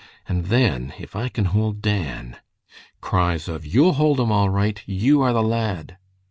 [0.27, 2.37] And then, if I can hold Dan"
[3.01, 5.97] Cries of "You'll hold him all right!" "You are the lad!"